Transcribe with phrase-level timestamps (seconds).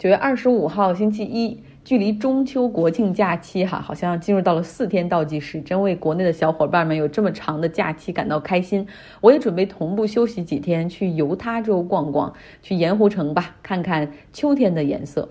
[0.00, 1.62] 九月二十五号星期一。
[1.82, 8.86] 距离中秋国庆假期哈，好像进入到了四天倒计时，真为国内的小伙伴们有这么长的假期感到开心。
[9.22, 12.32] 我也准备同步休息几天，去犹他州逛逛，
[12.62, 15.30] 去盐湖城吧，看看秋天的颜色。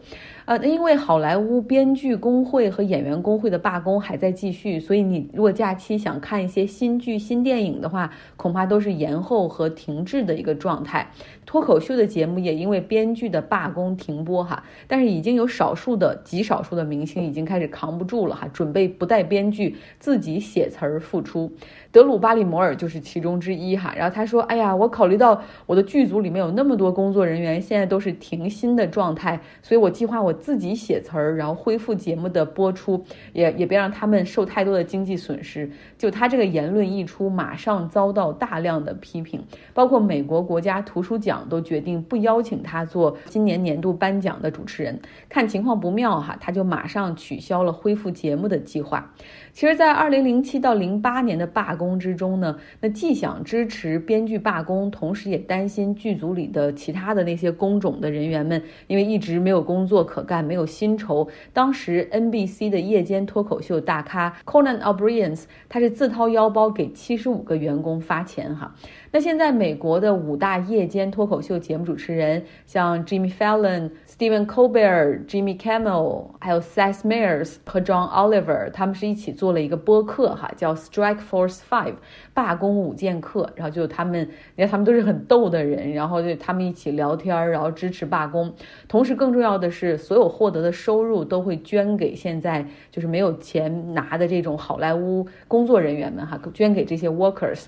[0.49, 11.11] 呃，因为好莱坞编剧工会和演员工会的罢工还在继续，所以你如果假期想看一些新剧、新电影的话，恐怕都是延后和停滞的一个状态。
[11.45, 21.51] 脱口秀的节目也因为编剧的罢工停播哈，但是已经有少数的极少数的明星已经开始扛不住了哈，准备不带编剧自己写词儿复出。
[21.91, 33.03] 德鲁·巴里摩尔就是其中之一哈，然后他说：“哎呀，我考虑到我的剧组里面有那么多工作人员，现在都是停薪的状态，所以我计划我自己写词儿，然后恢复节目的播出，
[33.33, 49.13] 也也别让他们受太多的经济损失。”就他这个言论一出，马上遭到大量的批评，包括美国国家图书奖都决定不邀请他做今年年度颁奖的主持人，看情况不妙哈，他就马上取消了恢复节目的计划。
[49.51, 61.27] 其实，在二零零七到零八年的罢工之中呢，那既想支持编剧罢工，同时也担心剧组里的其他的那些工种的人员们，因为一直没有工作可干，没有薪酬。
[61.51, 68.75] 当时 NBC 的夜间脱口秀大咖 Conan O'Brien，他是自掏腰包给七十五个员工发钱哈。
[69.11, 81.95] 那现在美国的五大夜间脱口秀节目主持人，像 Jimmy Fallon、Stephen Colbert、Jimmy Kimmel，还有 Seth Meyers 和 John Oliver，他们是一起做了一个播客哈，叫 Strike Force Five
[82.35, 83.49] 罢工五剑客。
[83.55, 88.53] 然后就他们，你看他们都是很逗的人，然后就他们一起聊天，然后支持罢工。
[88.87, 97.65] 同时更重要的是，所有获得的收入都会捐给现在就是没有钱拿的这种好莱坞工作人员们哈，捐给这些 workers。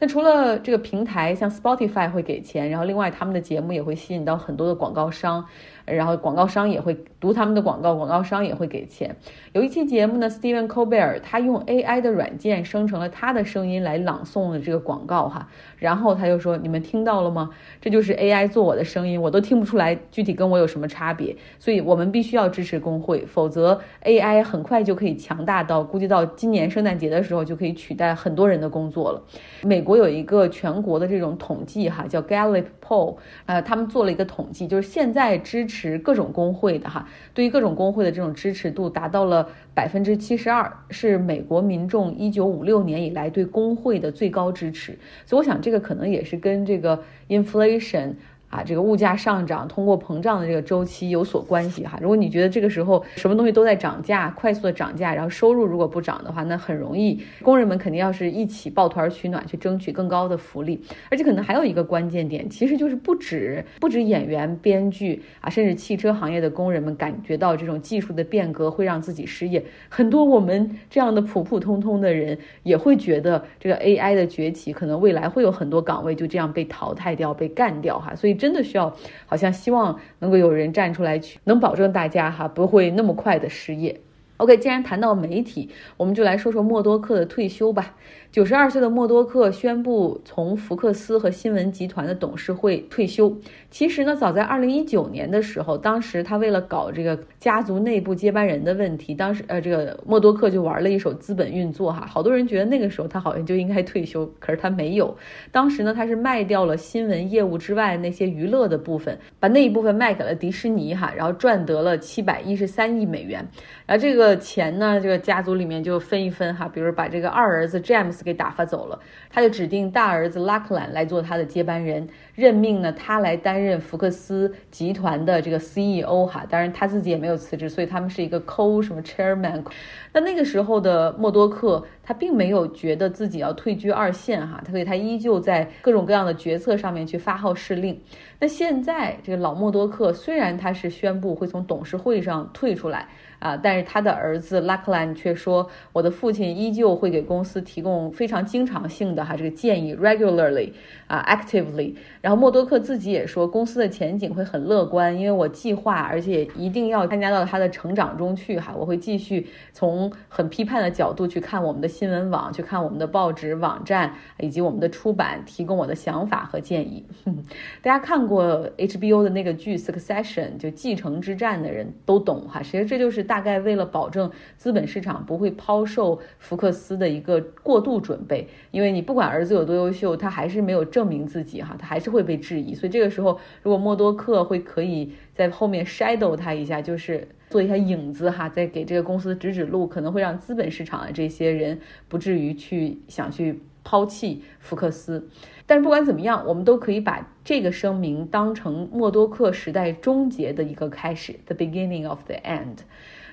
[0.00, 5.44] 那除了这个平台，像 Spotify 会给钱，然后另外他们的节目也会吸引到很多的广告商。
[5.90, 9.16] 然后广告商也会读他们的广告，广告商也会给钱。
[9.54, 15.48] 有一期节目呢，Steven Colbert 他用 AI 的软件生成了他的声音来朗诵了这个广告哈，
[15.78, 17.48] 然后他就说：“你们听到了吗？
[17.80, 21.34] 这就是 AI 做我的声音，我都听不出来具体跟我有什么差别。
[21.58, 29.22] 所以我们必须要支持工会，否则 AI 很快就可以强大到估计到今年圣诞节的时候就可以取代很多人的工作了。”
[29.64, 33.16] 美国我有一个全国的这种统计哈，叫 Gallup Poll，
[33.46, 35.78] 呃，他们做了一个统计，就是现在支持。
[35.78, 44.98] 持各种工会的哈，对于各种工会的这种支持度达到了百分之七十二，是美国民众一九五六年以来对工会的最高支持。
[45.24, 48.14] 所以我想这个可能也是跟这个 inflation。
[48.50, 51.98] 啊，这个物价上涨，通货膨胀的这个周期有所关系哈。
[52.00, 60.82] 如果你觉得这个时候什么东西都在涨价，快速的涨价，然后收入如果不涨的话，那很容易工人们肯定要是一起抱团取暖，去争取更高的福利。
[61.10, 78.14] 而且可能还有一个关键点，其实就是不止不止演员、编剧啊，甚至汽车行业的工人们感觉到这种技术的变革会让自己失业，很多我们这样的普普通通的人也会觉得这个 AI 的崛起，可能未来会有很多岗位就这样被淘汰掉、被干掉哈。
[78.16, 78.37] 所以。
[78.38, 84.00] 真的需要，好像希望能够有人站出来去，能保证大家哈不会那么快的失业。
[84.38, 87.94] OK，既然谈到媒体，我们就来说说默多克的退休吧。
[88.30, 93.36] 九十二岁的默多克宣布从福克斯和新闻集团的董事会退休。
[93.68, 102.06] 其实呢，早在二零一九年的时候，当时他为了搞这个家族内部接班人的问题，当时呃，这个默多克就玩了一手资本运作哈。
[102.06, 105.16] 好多人觉得那个时候他好像就应该退休，可是他没有。
[105.50, 113.44] 当时呢，他是卖掉了新闻业务之外那些娱乐的部分，把那一部分卖给了迪士尼哈，然后赚得了七百一十三亿美元。
[113.86, 118.98] 然后这个钱呢，这个家族里面就分一分哈，比如把这个二儿子詹姆斯给打发走了，
[119.30, 129.64] 他就指定大儿子拉克兰来做他的接班人，任命呢他来担任福克斯集团的这个 CEO 哈，当然他自己也没有辞职，所以他们是一个 co 什么 chairman。
[130.12, 138.00] 那那个时候的默多克，他并没有觉得自己要退居二线哈，所以他依旧在各种各样的决策上面去发号施令。
[138.40, 143.08] 那现在这个老默多克虽然他是宣布会从董事会上退出来。
[143.38, 143.56] 啊！
[143.56, 150.72] 但是他的儿子拉克兰却说：“我的父亲依旧会给公司提供非常经常性的哈这个建议，regularly
[151.06, 158.74] 啊，actively。”然后默多克自己也说，公司的前景会很乐观，因为我计划，而且一定要参加到他的成长中去哈。
[158.76, 167.06] 我会继续从很批判的角度去看我们的新闻网，去看我们的报纸网站以及我们的出版，提供我的想法和建议。
[167.24, 167.44] 哼
[167.80, 173.27] 大家看过 HBO 的那个剧《Succession》就继承之战的人都懂哈，其实这就是。
[173.28, 178.48] 大概为了保证资本市场不会抛售福克斯的一个过度准备。
[178.72, 182.74] 因为你不管儿子有多优秀，他还是没有证明自己哈，他还是会被质疑。
[182.74, 191.78] 所以这个时候，如果默多克会可以在后面 shadow 他一下，就是做一下影子哈，再给这个公司指指路，可能会让资本市场的这些人
[192.08, 195.28] 不至于去想去抛弃福克斯。
[195.66, 202.78] 但是不管怎么样，我们都可以把这个声明当成默多克时代终结的一个开始，the beginning of the end。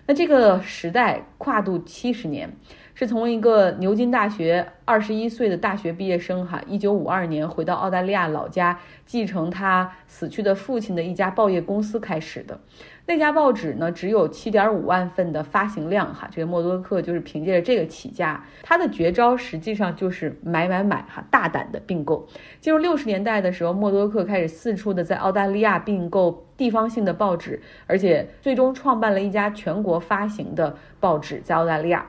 [0.07, 2.51] 那这个时代跨度七十年，
[2.97, 12.57] 是从一个牛津大学二十一岁的大学毕业生哈，一九五二年回到澳大利亚老家，继承他死去的父亲的一家报业公司开始的。
[13.05, 18.41] 那家报纸呢，只有七点五万份的发行量，哈，这个默多克就是凭借着这个起家。
[18.63, 22.25] 他的绝招实际上就是买买买，哈，大胆的并购。
[22.61, 32.05] 进入六十年代的时候，默多克开始四处的在澳大利亚并购地方性的报纸，而且最终创办了一家全国发行的报纸，在澳大利亚。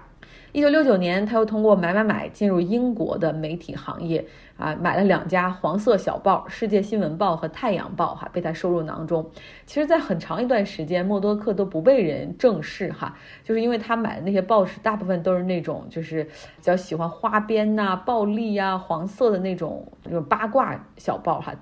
[0.56, 4.24] 一九六九年，他又通过买买买进入英国的媒体行业，
[4.56, 9.30] 啊，买了两家黄色小报《世界新闻报》和《太阳报》，哈，被他收入囊中。
[9.66, 13.14] 其实，在很长一段时间，默多克都不被人正视，哈，
[13.44, 21.54] 就是因为他买的那些报纸大部分都是那种就是比较喜欢花边呐、暴力呀、黄色的那种那种八卦小报，哈。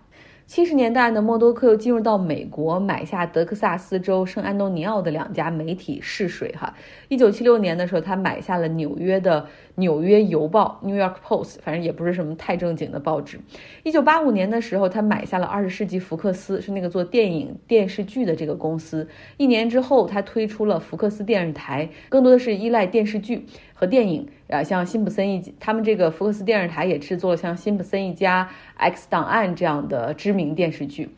[0.46, 6.52] 七十年代呢，默多克又进入到美国，买下德克萨斯州圣安东尼奥的两家媒体试水。
[6.52, 6.72] 哈，
[7.08, 9.40] 一九七六年的时候，他买下了纽约的
[9.76, 13.40] 《纽约邮报》（New York Post），反正也不是什么太正经的报纸。
[13.82, 19.08] 一九八五年的时候，他买下了二十世纪福克斯，是那个做电影电视剧的这个公司。
[19.36, 23.46] 一年之后，他推出了福克斯电视台，更多的是依赖电视剧。
[23.76, 31.10] 和电影啊，像辛普森一，他们这个福克斯电视台也制作了像辛普森一家、X 档案这样的知名电视剧。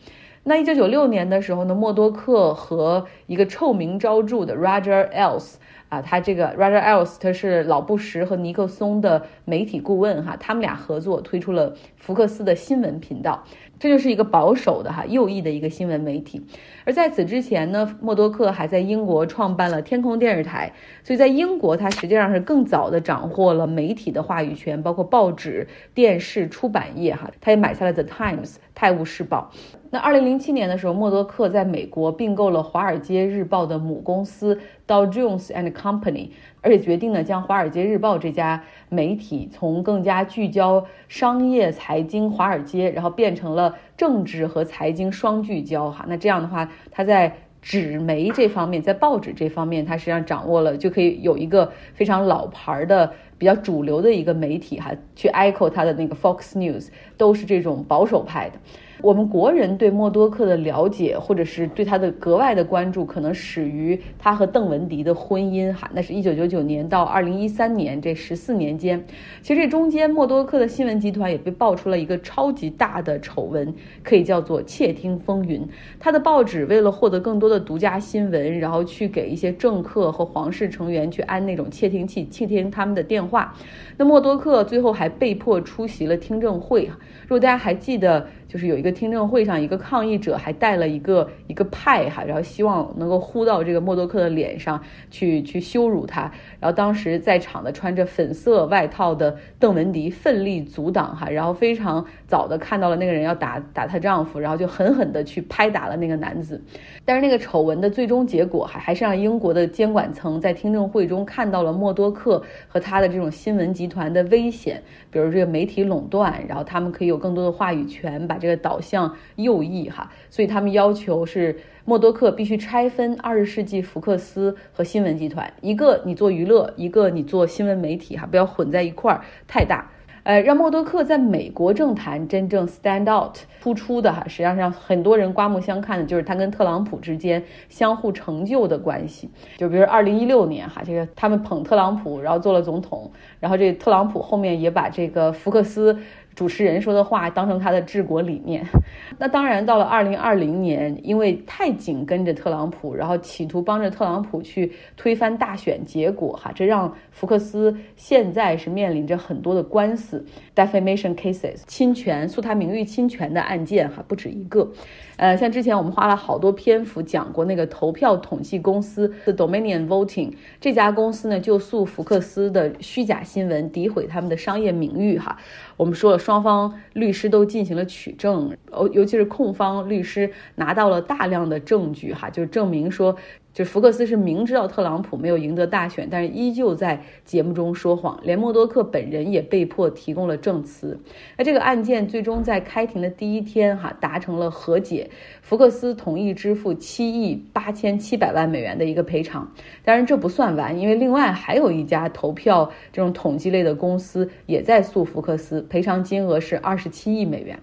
[0.43, 5.57] 那一九九六年的时候呢，默多克和一个臭名昭著的 Roger Ailes
[5.89, 13.45] 啊，他这个 Roger Ailes 他是老布什和尼克松的媒体顾问哈，他们俩合作推出了福克斯的新闻频道。
[13.79, 16.43] 这就是一个保守的哈右翼的一个新闻媒体，
[16.87, 20.73] 而在此之前呢，默多克还在英国创办了天空电视台，
[21.05, 29.51] 所以在英国他实际上是更早的掌握了媒体的话语权，包括报纸、电视、出版业哈，他也买下了 The Times 泰晤士报。
[29.91, 36.29] 那二零零七年的时候，默多克在美国并购了《华尔街日报》的母公司到 Jones and Company。
[36.63, 45.91] 而且决定呢，将《华尔街日报》这家媒体从更加聚焦商业、财经、华尔街，然后变成了政治和财经双聚焦。
[45.91, 58.59] 哈，那这样的话，它在纸媒这方面，在报纸这方面，它实际上掌握了，就可以有一个非常老牌的、比较主流的一个媒体，哈，去 echo 他的那个 Fox News，都是这种保守派的。
[59.03, 65.71] 我们国人对默多克的了解，或者是对他的格外的关注，可能始于他和邓文迪的婚姻。
[65.71, 69.05] 哈，那是一九九九年到二零一三年这十四年间，
[69.43, 75.63] 其实这中间默多克的新闻集团也被爆出了一个超级大的丑闻，可以叫做窃听风云。
[76.01, 83.55] 他的报纸为了获得更多的独家新闻，然后去给一些政客和皇室成员去安那种窃听器，窃听他们的电话。
[83.99, 86.85] 那默多克最后还被迫出席了听证会。
[87.23, 88.29] 如果大家还记得。
[88.49, 96.23] 就是有一个听证会上，一个抗议者还带了一个一个派哈，然后希望能够呼到这个默多克的脸上去，去羞辱他。
[96.61, 106.63] 然后当时在场的穿着粉色外套的邓文迪奋力阻挡哈，然后非常早的看到了那个人要打打她丈夫，然后就狠狠的去拍打了那个男子。
[107.05, 114.81] 但是那个丑闻的最终结果还还是让英国的监管层在听证会中看到了默多克和他的这种新闻集团的危险，
[115.11, 118.36] 比如这个媒体垄断，然后他们可以有更多的话语权，把。
[118.39, 129.91] 这个导向右翼哈，所以他们要求是默多克必须拆分二十世纪福克斯和新闻集团，一个你做娱乐，一个你做新闻媒体哈，不要混在一块儿太大。
[130.25, 139.31] 呃，让默多克在美国政坛真正 stand out 突出的哈，实际上让很多人刮目相看的就是他跟特朗普之间相互成就的关系。
[139.57, 145.97] 就比如二零一六年哈，这个他们捧特朗普，然后做了总统，然后这特朗普后面也把这个福克斯。
[146.37, 148.65] 主持人说的话当成他的治国理念，
[149.19, 160.23] 那当然到了二零二零年，因为太紧跟着特朗普，然后企图帮着特朗普去推翻大选结果，哈，这让福克斯现在是面临着很多的官司
[160.55, 164.71] ，defamation cases，侵权诉他名誉侵权的案件，哈，不止一个。
[165.17, 175.39] 呃，像之前我们花了好多篇幅讲过那个投票统计公司 The Dominion Voting 这家公司呢，就诉福克斯的虚假新闻，诋毁他们的商业名誉，哈。
[175.79, 183.17] 我们说了，双方律师都进行了取证，哦，尤其是控方律师拿到了大量的证据，哈，就证明说。
[183.57, 191.01] 就福克斯是明知道特朗普没有赢得大选，但是依旧在节目中说谎，连默多克本人也被迫提供了证词。
[191.39, 195.09] 那这个案件最终在开庭的第一天，哈达成了和解，
[195.41, 199.51] 福克斯同意支付七亿八千七百万美元的一个赔偿。
[199.83, 207.59] 当然这不算完，因为另外还有一家投票这种统计类的公司也在诉福克斯，赔偿金额是二十七亿美元。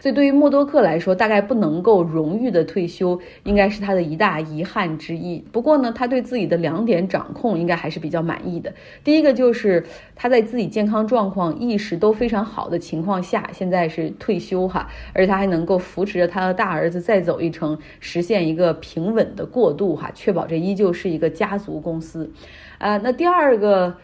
[0.00, 5.38] 所以，对于默多克来说，大概不能够荣誉的退休，应该是他的一大遗憾之一。
[5.50, 8.72] 不过呢，他对自己的两点掌控应该还是比较满意的。
[9.02, 9.84] 第一个就是
[10.14, 22.30] 他在自己健康状况、意识都非常好的情况下，现在是退休哈，而且他还能够扶持着他的大儿子再走一程，实现一个平稳的过渡哈，确保这依旧是一个家族公司。
[22.78, 23.96] 啊，那第二个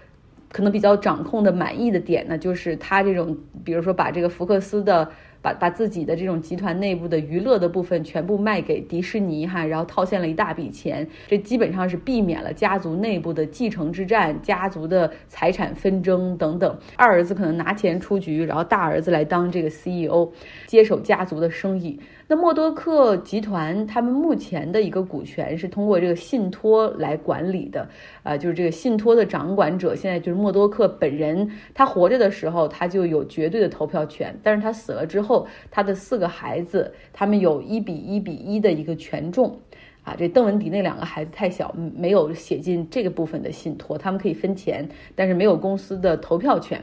[0.51, 5.09] 可能比较掌控的满意的点呢，就是他这种，比如说把这个福克斯的。
[5.43, 16.79] 把把自己的这种集团内部的娱乐的部分全部卖给迪士尼哈，然后套现了一大笔钱，这基本上是避免了家族内部的继承之战、家族的财产纷争等等。
[16.97, 20.31] 二儿子可能拿钱出局，然后大儿子来当这个 CEO，
[20.67, 21.99] 接手家族的生意。
[22.33, 27.87] 那默多克集团他们目前的一个股权是通过这个信托来管理的，
[28.23, 31.47] 啊，就是这个信托的掌管者现在就是默多克本人。
[31.75, 39.55] 他活着的时候他就有绝对的投票权，但是他死了之后，他的四个孩子他们有一比一比一的一个权重，
[40.03, 46.83] 啊，这邓文迪那两个孩子太小，没有写进这个部分的信托，他们可以分钱，但是没有公司的投票权。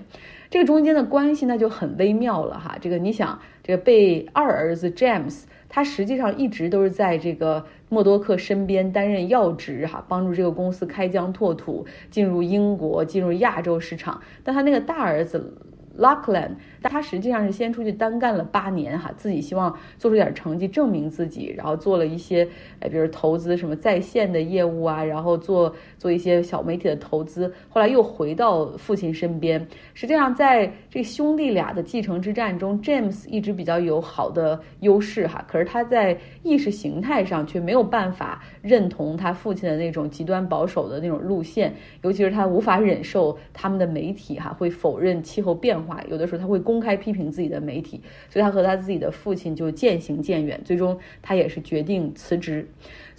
[0.50, 2.77] 这个中间的关系那就很微妙了哈。
[2.82, 14.22] 这个你想，这个被二儿子 James，他实际上一直都是在这个默多克身边担任要职哈，帮助这个公司开疆拓土，进入英国，进入亚洲市场。
[14.44, 15.53] 但他那个大儿子。
[16.00, 16.51] Luckland，
[16.82, 22.48] 但他实际上是先出去单干了八年哈，自己希望做出点成绩证明自己，然后做了一些，
[22.79, 29.68] 哎，比如投资什么在线的业务啊，然后做做一些小媒体的投资，后来又回到父亲身边。
[29.94, 52.67] 实际上，在这兄弟俩的继承之战中，James 一直比较有好的优势哈，可是他在意识形态上却没有办法认同他父亲的那种极端保守的那种路线，尤其是他无法忍受他们的媒体哈会否认气候变化有的时候他会公开批评自己的媒体，所以他和他自己的父亲就渐行渐远，最终他也是决定辞职。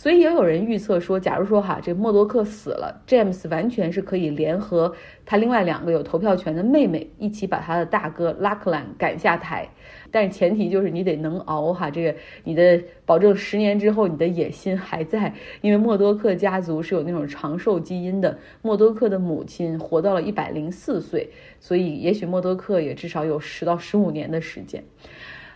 [0.01, 4.91] 所以也有人预测说，假如说哈这默多克死了，James 完全是可以联合
[5.27, 9.69] 他另外两个有投票权的妹妹一起把他的大哥拉克兰赶下台。
[10.11, 12.15] 但是前提就是你得能熬哈，这个
[12.45, 18.39] 你的保证十年之后你的野心还在，因为默多克家族是有那种长寿基因的。
[18.63, 21.29] 默多克的母亲活到了一百零四岁，
[21.61, 24.83] 所以也许默多克也至少有十到十五年的时间。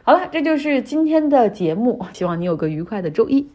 [0.02, 3.48] 好了，这就是今天的节目，希望你有个愉快的周一。